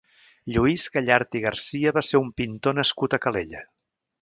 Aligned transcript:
Lluís 0.53 0.85
Gallart 0.95 1.37
i 1.39 1.43
Garcia 1.43 1.93
va 1.99 2.05
ser 2.09 2.23
un 2.25 2.35
pintor 2.41 2.79
nascut 2.79 3.19
a 3.19 3.21
Calella. 3.27 3.63